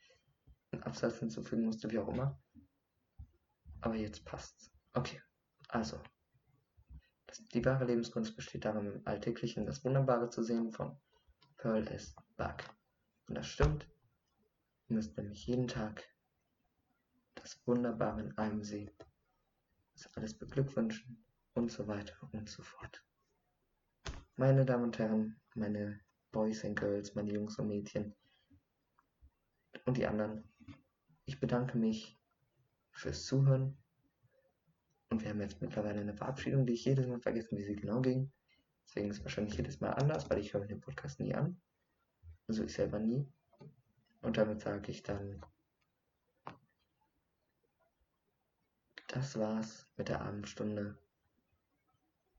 Einen 0.72 0.84
Absatz 0.84 1.20
hinzufügen 1.20 1.66
musste, 1.66 1.92
wie 1.92 2.00
auch 2.00 2.08
immer. 2.08 2.42
Aber 3.82 3.96
jetzt 3.96 4.26
passt's. 4.26 4.72
Okay, 4.94 5.22
also 5.68 6.02
die 7.54 7.66
wahre 7.66 7.86
Lebenskunst 7.86 8.36
besteht 8.36 8.66
darin, 8.66 8.88
im 8.88 9.08
Alltäglichen 9.08 9.66
das 9.66 9.84
Wunderbare 9.84 10.30
zu 10.30 10.44
sehen 10.44 10.72
von 10.72 10.98
Pearl 11.58 11.88
S. 11.88 12.16
Buck. 12.38 12.58
Und 13.28 13.36
das 13.36 13.48
stimmt. 13.48 13.88
Ihr 14.90 14.96
müsst 14.96 15.18
nämlich 15.18 15.46
jeden 15.48 15.68
Tag 15.68 16.04
das 17.36 17.66
Wunderbare 17.66 18.22
in 18.22 18.38
einem 18.38 18.64
sehen. 18.64 18.92
Das 19.94 20.14
alles 20.16 20.38
beglückwünschen 20.38 21.24
und 21.54 21.72
so 21.72 21.88
weiter 21.88 22.16
und 22.32 22.50
so 22.50 22.64
fort. 22.64 23.04
Meine 24.36 24.66
Damen 24.66 24.86
und 24.86 24.98
Herren, 24.98 25.40
meine 25.56 26.02
Boys 26.32 26.66
and 26.66 26.78
Girls, 26.80 27.14
meine 27.16 27.32
Jungs 27.32 27.60
und 27.60 27.68
Mädchen 27.68 28.16
und 29.86 29.98
die 29.98 30.08
anderen, 30.08 30.52
ich 31.26 31.40
bedanke 31.40 31.78
mich 31.78 32.20
fürs 32.92 33.26
Zuhören 33.26 33.78
und 35.14 35.22
wir 35.22 35.30
haben 35.30 35.42
jetzt 35.42 35.62
mittlerweile 35.62 36.02
eine 36.02 36.16
Verabschiedung, 36.16 36.66
die 36.66 36.74
ich 36.74 36.86
jedes 36.86 37.06
Mal 37.06 37.20
vergesse, 37.20 37.56
wie 37.56 37.64
sie 37.64 37.76
genau 37.76 38.02
ging. 38.02 38.32
Deswegen 38.88 39.12
ist 39.12 39.18
es 39.18 39.24
wahrscheinlich 39.24 39.56
jedes 39.56 39.80
Mal 39.80 39.92
anders, 39.92 40.28
weil 40.28 40.40
ich 40.40 40.56
höre 40.56 40.66
den 40.66 40.82
Podcast 40.82 41.20
nie 41.20 41.36
an. 41.36 41.62
Also 42.48 42.64
ich 42.64 42.74
selber 42.74 42.98
nie. 42.98 43.32
Und 44.24 44.38
damit 44.38 44.62
sage 44.62 44.90
ich 44.90 45.04
dann, 45.04 45.46
das 49.08 49.38
war's 49.38 49.88
mit 49.98 50.10
der 50.10 50.22
Abendstunde. 50.22 50.98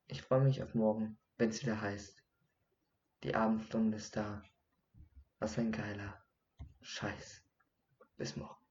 Ich 0.09 0.23
freue 0.23 0.43
mich 0.43 0.61
auf 0.61 0.75
morgen, 0.75 1.17
wenn 1.39 1.51
es 1.51 1.63
wieder 1.63 1.81
heißt, 1.81 2.25
Die 3.23 3.37
Abendstunde 3.37 3.97
ist 3.97 4.17
da. 4.17 4.43
Was 5.39 5.59
ein 5.59 5.71
geiler 5.71 6.21
Scheiß. 6.81 7.43
Bis 8.17 8.35
morgen. 8.35 8.64